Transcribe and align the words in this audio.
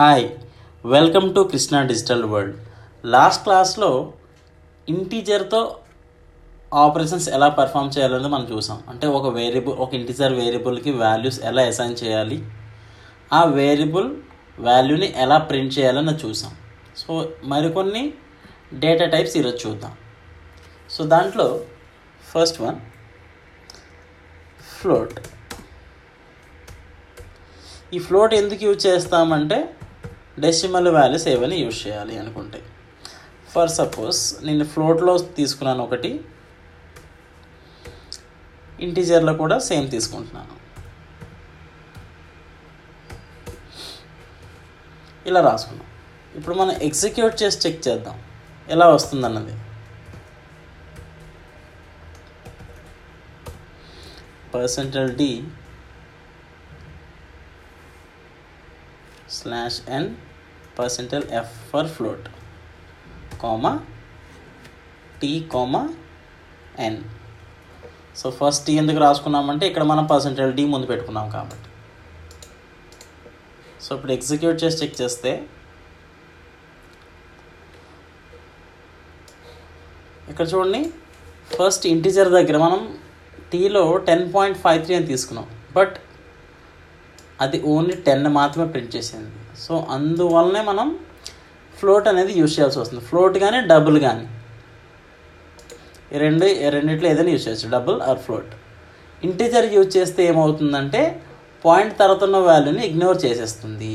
Hi 0.00 0.26
welcome 0.92 1.26
to 1.36 1.40
Krishna 1.52 1.78
digital 1.88 2.22
world 2.24 2.54
last 3.14 3.42
క్లాస్లో 3.44 3.88
ఇంటీజర్తో 4.88 5.60
operations 6.82 7.26
ఎలా 7.36 7.48
పర్ఫామ్ 7.58 7.90
చేయాలనేది 7.96 8.30
మనం 8.34 8.46
చూసాం. 8.52 8.78
అంటే 8.88 9.06
ఒక 9.18 9.26
వేరియబుల్ 9.34 9.74
ఒక 9.84 9.90
ఇంటీజర్ 9.98 10.34
వేరియబుల్కి 10.38 10.92
వాల్యూస్ 11.02 11.38
ఎలా 11.50 11.62
అసైన్ 11.62 11.96
చేయాలి 12.02 12.38
ఆ 13.38 13.40
వేరియబుల్ 13.58 14.08
వాల్యూని 14.68 15.08
ఎలా 15.24 15.38
ప్రింట్ 15.50 15.74
చేయాలని 15.78 16.14
చూసాం. 16.22 16.54
సో 16.96 17.32
మరికొన్ని 17.52 18.04
డేటా 18.84 19.08
టైప్స్ 19.16 19.36
ఈరోజు 19.40 19.60
చూద్దాం. 19.66 19.92
సో 20.90 21.04
దాంట్లో 21.14 21.48
ఫస్ట్ 22.30 22.60
వన్ 22.62 22.80
ఫ్లోట్ 24.78 25.20
ఈ 27.94 27.98
ఫ్లోట్ 28.08 28.34
ఎందుకు 28.40 28.64
యూజ్ 28.64 28.82
చేస్తామంటే 28.86 29.60
డెసిమల్ 30.38 30.88
వాల్యూస్ 30.88 31.28
ఏవైనా 31.28 31.54
యూజ్ 31.54 31.86
చేయాలి 31.86 32.18
అనుకుంటే. 32.18 32.62
ఫర్ 33.50 33.70
సపోజ్ 33.70 34.44
నేను 34.44 34.64
ఫ్లోట్లో 34.64 35.18
తీసుకున్నాను 35.18 35.82
ఒకటి. 35.82 36.24
ఇంటీజర్లో 38.80 39.34
కూడా 39.34 39.58
సేమ్ 39.58 39.90
తీసుకుంటున్నాను. 39.90 40.60
ఇలా 45.28 45.40
రాసుకున్నాం. 45.40 45.86
ఇప్పుడు 46.36 46.54
మనం 46.54 46.70
ఎగ్జిక్యూట్ 46.70 47.42
చేసి 47.42 47.68
చెక్ 47.68 47.88
చేద్దాం. 47.88 48.22
ఎలా 48.68 48.88
వస్తుందన్నది. 48.88 49.60
Percentile 54.54 55.16
d 55.16 55.44
slash 59.50 59.78
n 59.96 60.08
percentile 60.78 61.24
f 61.38 61.54
for 61.70 61.88
float 61.94 62.26
comma 63.42 63.70
t 65.20 65.30
comma 65.54 65.80
n 66.86 66.98
so 68.20 68.30
first 68.40 68.62
t 68.66 68.72
ఎందుకు 68.82 69.00
రాసుకున్నామంటే 69.04 69.64
ఇక్కడ 69.70 69.84
మనం 69.92 70.04
పర్సెంటల్ 70.12 70.52
డి 70.58 70.64
ముందు 70.74 70.88
పెట్టుకున్నాం 70.90 71.26
కాబట్టి. 71.34 71.68
సో 73.84 73.90
ఇప్పుడు 73.96 74.12
ఎగ్జిక్యూట్ 74.16 74.60
చేసి 74.64 74.78
చెక్ 74.82 74.94
చేస్తే 75.00 75.32
ఇక్కడ 80.30 80.46
చూడండి 80.52 80.82
ఫస్ట్ 81.56 81.88
ఇంటీజర్ 81.94 82.32
దగ్గర 82.38 82.58
మనం 82.66 82.80
టీలో 83.54 83.84
టెన్ 84.10 84.24
పాయింట్ 84.36 84.62
ఫైవ్ 84.66 84.80
త్రీ 84.86 84.96
అని 85.00 85.10
తీసుకున్నాం. 85.12 85.48
బట్ 85.78 85.98
అది 87.46 87.60
ఓన్లీ 87.74 87.94
టెన్ 88.06 88.26
మాత్రమే 88.40 88.68
ప్రింట్ 88.72 88.94
చేసింది. 88.96 89.30
సో 89.64 89.74
అందువల్లనే 89.96 90.62
మనం 90.70 90.88
ఫ్లోట్ 91.78 92.06
అనేది 92.12 92.32
యూజ్ 92.40 92.54
చేయాల్సి 92.56 92.78
వస్తుంది. 92.80 93.02
ఫ్లోట్ 93.10 93.36
కానీ 93.44 93.58
డబుల్ 93.72 93.98
కానీ 94.06 94.26
ఈ 96.14 96.18
రెండు 96.24 96.46
రెండిట్లో 96.76 97.08
ఏదైనా 97.12 97.32
యూజ్ 97.34 97.44
చేయొచ్చు. 97.46 97.68
Double 97.76 97.98
or 98.10 98.20
float 98.26 98.52
integer 99.22 99.66
use 99.74 99.90
చేస్తే 99.96 100.20
ఏమవుతుందంటే 100.30 101.02
పాయింట్ 101.64 101.94
తర్వాత 102.00 102.22
ఉన్న 102.28 102.38
వాల్యూని 102.50 102.82
ఇగ్నోర్ 102.88 103.18
చేసేస్తుంది. 103.24 103.92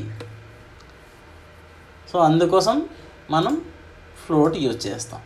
సో 2.11 2.17
అందుకోసం 2.27 2.75
మనం 3.35 3.53
ఫ్లోట్ 4.25 4.55
యూజ్ 4.66 4.79
చేస్తాం. 4.88 5.22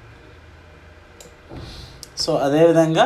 సో 2.23 2.31
అదేవిధంగా 2.45 3.05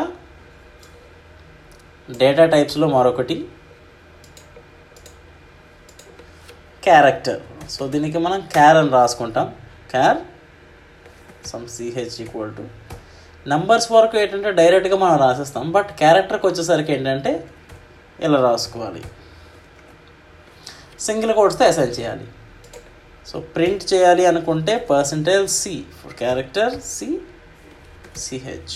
డేటా 2.21 2.45
టైప్స్లో 2.53 2.87
మరొకటి 2.95 3.35
క్యారెక్టర్ 6.83 7.41
సో 7.73 7.87
దీనికి 7.93 8.19
మనం 8.25 8.39
క్యార్ 8.55 8.77
అని 8.77 8.91
రాసుకుంటాం. 8.97 9.47
Char 9.91 10.19
some 11.51 11.67
ch 11.75 12.15
equal 12.23 12.53
to 12.57 12.65
numbers 13.51 13.87
వరకు 13.91 14.15
ఏంటంటే 14.17 14.51
డైరెక్ట్గా 14.59 14.97
మనం 15.03 15.15
రాసేస్తాం. 15.25 15.65
బట్ 15.71 15.89
క్యారెక్టర్కి 16.01 16.45
వచ్చేసరికి 16.47 16.91
ఏంటంటే 16.93 17.31
ఇలా 18.25 18.39
రాసుకోవాలి. 18.49 19.01
సింగిల్ 21.07 21.33
కోడ్స్తో 21.33 21.65
అసైన్ 21.65 21.93
చేయాలి. 21.99 22.27
సో 23.29 23.39
ప్రింట్ 23.55 23.83
చేయాలి 23.93 24.23
అనుకుంటే 24.31 24.73
percentage 24.91 25.49
c 25.59 25.73
for 25.99 26.13
character 26.13 26.73
c 26.95 27.09
ch 28.25 28.75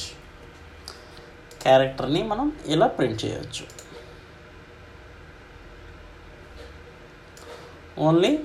క్యారెక్టర్ని 1.63 2.21
మనం 2.31 2.47
ఇలా 2.67 2.87
ప్రింట్ 2.87 3.19
చేయొచ్చు. 3.25 3.65
ఓన్లీ 7.97 8.43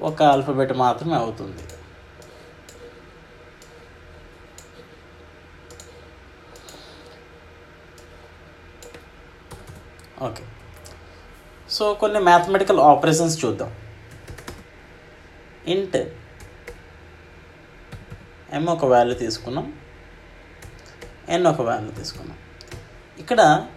ఒక 0.00 0.22
ఆల్ఫబెట్ 0.22 0.72
మాత్రమే 0.72 1.14
అవుతుంది. 1.14 1.62
ఓకే. 10.22 10.44
సో 11.70 11.94
కొన్ని 11.94 12.20
మ్యాథమెటికల్ 12.20 12.78
ఆపరేషన్స్ 12.78 13.44
చూద్దాం. 13.44 13.74
ఇంట్ 15.66 15.96
ఎం 18.52 18.64
ఒక 18.66 18.84
వాల్యూ 18.84 19.14
తీసుకున్నాం 19.14 19.66
ఎన్ 21.28 21.46
ఒక 21.46 21.60
వాల్యూ 21.60 21.90
తీసుకున్నాం. 21.90 22.38
ఇక్కడ 23.18 23.68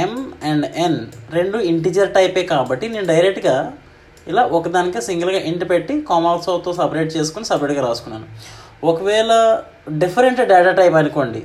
ఎం 0.00 0.12
అండ్ 0.50 0.66
ఎన్ 0.84 0.98
రెండు 1.36 1.58
ఇంటిజర్ 1.70 2.10
టైపే 2.16 2.42
కాబట్టి 2.52 2.86
నేను 2.94 3.06
డైరెక్ట్గా 3.12 3.56
ఇలా 4.30 4.42
ఒకదానికే 4.56 5.00
సింగిల్గా 5.08 5.40
ఇంటి 5.50 5.66
పెట్టి 5.72 5.94
కామాల్సోతో 6.10 6.72
సపరేట్ 6.80 7.10
చేసుకుని 7.16 7.46
సపరేట్గా 7.50 7.82
రాసుకున్నాను. 7.88 8.26
ఒకవేళ 8.90 9.30
డిఫరెంట్ 10.02 10.40
డేటా 10.52 10.72
టైప్ 10.80 10.96
అనుకోండి 11.00 11.42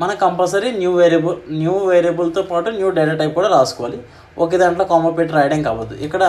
మనం 0.00 0.14
కంపల్సరీ 0.22 0.68
న్యూ 0.80 0.92
వేరియబుల్ 1.00 1.36
న్యూ 1.62 1.74
వేరియబుల్తో 1.90 2.42
పాటు 2.50 2.68
న్యూ 2.78 2.88
డేటా 2.98 3.14
టైప్ 3.20 3.34
కూడా 3.38 3.50
రాసుకోవాలి. 3.56 3.98
ఒకే 4.44 4.56
దాంట్లో 4.62 4.84
కామా 4.92 5.10
పెట్టి 5.18 5.32
రాయడం 5.34 5.60
కావద్దు. 5.68 5.94
ఇక్కడ 6.06 6.24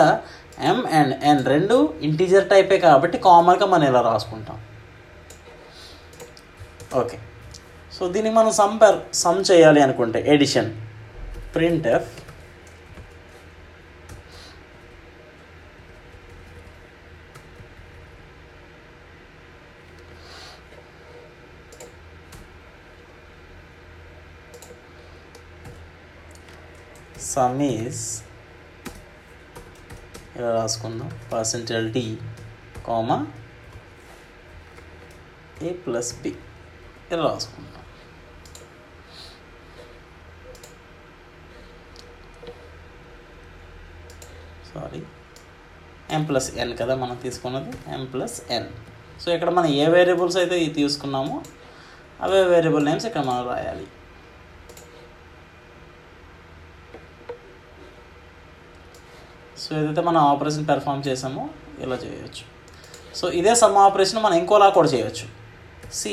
ఎం 0.70 0.78
అండ్ 0.98 1.14
ఎన్ 1.30 1.40
రెండు 1.52 1.76
ఇంటీజర్ 2.08 2.46
టైపే 2.52 2.78
కాబట్టి 2.86 3.16
కామన్గా 3.28 3.66
మనం 3.74 3.86
ఇలా 3.90 4.02
రాసుకుంటాం. 4.10 4.58
ఓకే 7.00 7.18
సో 7.98 8.02
దీన్ని 8.14 8.32
మనం 8.38 8.52
సమ్ 8.60 8.76
సమ్ 9.24 9.40
చేయాలి 9.50 9.80
అనుకుంటే 9.86 10.18
addition 10.34 10.70
print 11.54 11.86
f 11.96 12.12
sum 27.32 27.60
is 27.62 28.02
ఇలా 30.36 30.50
రాసుకుందాం? 30.58 31.10
Percentage 31.32 31.88
d 31.96 32.04
comma 32.86 33.18
a 35.66 35.72
plus 35.84 36.12
b 36.22 36.32
ఇలా 37.12 37.22
రాసుకుందాం? 37.30 37.75
సారీ. 44.76 45.02
ఎం 46.16 46.24
ప్లస్ 46.30 46.48
ఎన్ 46.62 46.72
కదా 46.80 46.94
మనం 47.02 47.16
తీసుకున్నది. 47.26 47.72
ఎం 47.96 48.02
ప్లస్ 48.14 48.38
ఎన్ 48.56 48.70
సో 49.22 49.28
ఇక్కడ 49.36 49.50
మనం 49.58 49.70
ఏ 49.82 49.84
వేరియబుల్స్ 49.96 50.38
అయితే 50.40 50.56
ఇది 50.64 50.74
తీసుకున్నామో 50.80 51.36
అవే 52.24 52.40
వేరియబుల్ 52.54 52.84
నేమ్స్ 52.88 53.06
ఇక్కడ 53.08 53.22
మనం 53.30 53.44
రాయాలి. 53.52 53.86
సో 59.62 59.70
ఏదైతే 59.80 60.02
మనం 60.08 60.20
ఆపరేషన్ 60.32 60.66
పెర్ఫామ్ 60.70 61.02
చేసామో 61.08 61.44
ఇలా 61.84 61.96
చేయవచ్చు 62.02 62.44
సో 63.18 63.26
ఇదే 63.38 63.52
సమ్ 63.60 63.76
ఆపరేషన్ 63.84 64.20
మనం 64.24 64.36
ఇంకోలా 64.40 64.66
కూడా 64.78 64.88
చేయవచ్చు 64.94 65.26
సి 66.00 66.12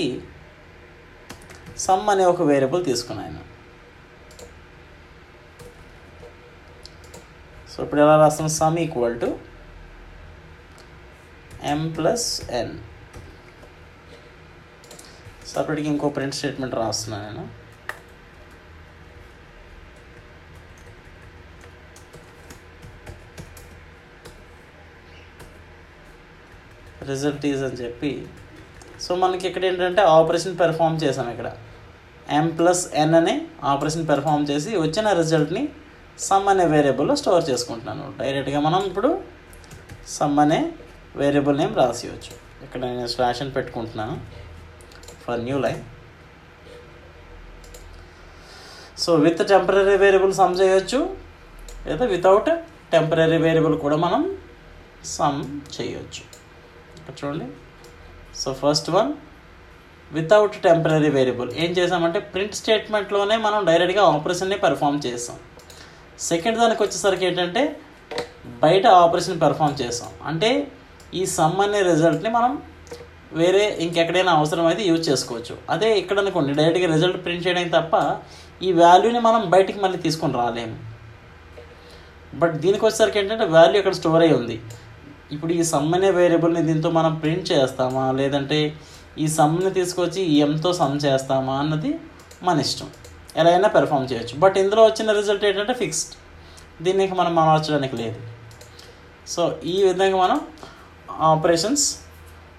సమ్ 1.86 2.08
అనే 2.14 2.26
ఒక 2.34 2.42
వేరియబుల్ 2.52 2.84
తీసుకున్నాను 2.90 3.42
సో 7.74 7.80
ఇప్పుడు 7.86 8.02
ఎలా 8.06 8.16
రాస్తాం? 8.22 8.50
Sum 8.60 8.80
equal 8.86 9.20
to 9.26 9.30
m 11.74 11.82
plus 11.98 12.28
n 12.60 12.74
సపరేట్గా 15.52 15.88
ఇంకో 15.94 16.08
ప్రింట్ 16.16 16.36
స్టేట్మెంట్ 16.38 16.76
రాస్తున్నాను 16.82 17.26
నేను. 17.28 17.44
రిజల్ట్ 27.12 27.46
ఈజ్ 27.52 27.64
అని 27.68 27.78
చెప్పి. 27.84 28.12
సో 29.04 29.12
మనకి 29.24 29.46
ఇక్కడ 29.48 29.64
ఏంటంటే 29.70 30.02
ఆపరేషన్ 30.18 30.60
పెర్ఫామ్ 30.64 30.98
చేశాను 31.04 31.32
ఇక్కడ. 31.36 31.50
ఎం 32.40 32.48
ప్లస్ 32.60 32.84
ఎన్ 33.04 33.16
అనే 33.20 33.34
ఆపరేషన్ 33.72 34.06
పెర్ఫామ్ 34.12 34.46
చేసి 34.52 34.72
వచ్చిన 34.84 35.08
రిజల్ట్ని 35.22 35.64
సమ్ 36.18 36.48
అనే 36.52 36.66
వేరియబుల్లో 36.66 37.16
స్టోర్ 37.22 37.44
చేసుకుంటున్నాను. 37.50 38.04
డైరెక్ట్గా 38.20 38.60
మనం 38.60 38.82
ఇప్పుడు 38.90 39.10
సమ్ 40.18 40.38
అనే 40.44 40.60
వేరియబుల్ 41.22 41.58
నేమ్ 41.62 41.76
రాసివచ్చు 41.82 42.34
ఇక్కడ 42.66 42.82
నేను 42.86 43.08
స్లాష్ 43.14 43.42
అని 43.44 43.52
పెట్టుకుంటున్నాను 43.58 44.16
for 45.24 45.42
new 45.48 45.58
line 45.66 45.84
so 49.04 49.14
with 49.26 49.42
temporary 49.52 49.98
variable 50.06 50.34
sum 50.42 50.56
చేయొచ్చు. 50.62 51.00
లేదా 51.88 52.06
వితౌట్ 52.06 52.50
టెంపరీ 52.94 53.38
వేరియబుల్ 53.48 53.76
కూడా 53.86 53.98
మనం 54.06 54.22
సమ్ 55.18 55.40
చేయొచ్చు. 55.76 56.24
ఇక్కడ 56.98 57.14
చూడండి. 57.22 57.48
So 58.42 58.50
first 58.62 58.90
one 58.98 59.10
without 60.12 60.56
temporary 60.68 61.10
variable 61.18 61.50
ఏం 61.64 61.72
చేసామంటే 61.78 62.20
ప్రింట్ 62.34 62.60
స్టేట్మెంట్లోనే 62.60 63.38
మనం 63.48 63.66
డైరెక్ట్గా 63.70 64.04
ఆపరేషన్ని 64.04 64.58
పర్ఫామ్ 64.66 65.00
చేస్తాం 65.08 65.38
సెకండ్ 66.30 66.62
దానికి 66.64 66.82
వచ్చేసరికి 66.86 67.26
ఏంటంటే 67.30 67.64
బయట 68.64 68.86
ఆపరేషన్ 69.04 69.42
పెర్ఫామ్ 69.44 69.76
చేస్తాం 69.82 70.12
అంటే 70.30 70.52
ఈ 71.20 71.24
సమ్ 71.38 71.60
అనే 71.66 71.82
రిజల్ట్ని 71.90 72.30
మనం 72.38 72.54
వేరే 73.42 73.64
ఇంకెక్కడైనా 73.84 74.32
అవసరం 74.40 74.66
అయితే 74.72 74.84
యూజ్ 74.90 75.04
చేసుకోవచ్చు. 75.10 75.54
అదే 75.74 75.90
ఇక్కడ 76.02 76.18
అనుకోండి 76.24 76.52
డైరెక్ట్గా 76.60 76.88
రిజల్ట్ 76.96 77.20
ప్రింట్ 77.26 77.46
చేయడానికి 77.46 77.74
తప్ప 77.78 77.96
ఈ 78.68 78.72
వాల్యూని 78.82 79.22
మనం 79.28 79.44
బయటికి 79.54 79.80
మళ్ళీ 79.84 80.00
తీసుకొని 80.06 80.36
రాలేము 80.42 80.76
బట్ 82.42 82.56
దీనికి 82.64 82.84
వచ్చేసరికి 82.86 83.18
ఏంటంటే 83.22 83.46
వాల్యూ 83.56 83.78
ఇక్కడ 83.82 83.96
స్టోర్ 84.00 84.24
అయి 84.26 84.34
ఉంది. 84.40 84.58
ఇప్పుడు 85.36 85.52
ఈ 85.60 85.62
సమ్ 85.72 85.90
అనే 85.98 86.10
వేరియబుల్ని 86.20 86.62
దీంతో 86.70 86.90
మనం 86.98 87.14
ప్రింట్ 87.24 87.46
చేస్తామా? 87.52 88.06
లేదంటే 88.20 88.60
ఈ 89.24 89.26
సమ్ని 89.38 89.72
తీసుకొచ్చి 89.80 90.22
ఎంతో 90.46 90.70
సమ్ 90.82 90.96
చేస్తామా? 91.06 91.56
అన్నది 91.64 91.92
మన 92.48 92.66
ఇష్టం. 92.68 92.90
ఎలా 93.38 93.50
అయినా 93.50 93.68
పెర్ఫామ్ 93.68 94.14
చేయొచ్చు. 94.14 94.40
బట్ 94.40 94.58
ఇందులో 94.58 94.84
వచ్చిన 94.86 95.12
రిజల్ట్ 95.12 95.46
ఏంటంటే 95.46 95.74
ఫిక్స్డ్ 95.74 96.16
దీనికి 96.84 97.14
మనం 97.14 97.36
మార్చడానికి 97.36 97.96
లేదు. 97.96 98.22
సో 99.28 99.60
ఈ 99.66 99.84
విధంగా 99.84 100.18
మనం 100.18 100.42
ఆపరేషన్స్ 101.12 101.98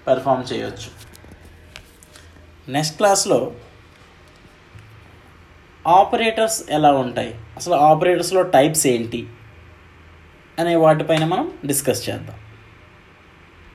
పెర్ఫామ్ 0.07 0.53
చేయొచ్చు. 0.53 1.05
నెక్స్ట్ 2.71 2.97
క్లాస్లో 2.97 3.51
ఆపరేటర్స్ 5.87 6.63
ఎలా 6.69 6.91
ఉంటాయి? 6.91 7.39
అసలు 7.57 7.73
ఆపరేటర్స్లో 7.73 8.41
టైప్స్ 8.41 8.87
ఏంటి? 8.87 9.29
అనే 10.59 10.75
వాటిపైన 10.75 11.25
మనం 11.25 11.51
డిస్కస్ 11.65 12.09
చేద్దాం. 12.09 12.35